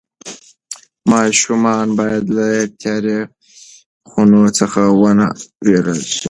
[1.11, 2.47] ماشومان باید له
[2.81, 3.19] تیاره
[4.09, 5.27] خونو څخه ونه
[5.65, 6.19] وېرول شي.